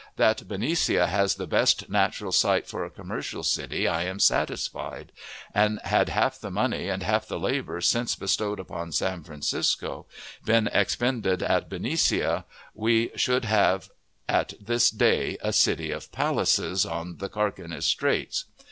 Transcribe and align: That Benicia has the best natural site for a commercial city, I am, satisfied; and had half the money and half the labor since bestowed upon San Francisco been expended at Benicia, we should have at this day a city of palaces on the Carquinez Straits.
That 0.15 0.47
Benicia 0.47 1.05
has 1.05 1.35
the 1.35 1.45
best 1.45 1.87
natural 1.87 2.31
site 2.31 2.65
for 2.65 2.83
a 2.83 2.89
commercial 2.89 3.43
city, 3.43 3.87
I 3.87 4.01
am, 4.05 4.19
satisfied; 4.19 5.11
and 5.53 5.79
had 5.83 6.09
half 6.09 6.39
the 6.41 6.49
money 6.49 6.89
and 6.89 7.03
half 7.03 7.27
the 7.27 7.37
labor 7.37 7.81
since 7.81 8.15
bestowed 8.15 8.59
upon 8.59 8.93
San 8.93 9.21
Francisco 9.23 10.07
been 10.43 10.65
expended 10.73 11.43
at 11.43 11.69
Benicia, 11.69 12.45
we 12.73 13.11
should 13.15 13.45
have 13.45 13.89
at 14.27 14.53
this 14.59 14.89
day 14.89 15.37
a 15.39 15.53
city 15.53 15.91
of 15.91 16.11
palaces 16.11 16.83
on 16.83 17.17
the 17.17 17.29
Carquinez 17.29 17.85
Straits. 17.85 18.45